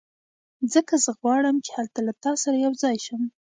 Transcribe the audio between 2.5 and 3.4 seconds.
یو ځای شم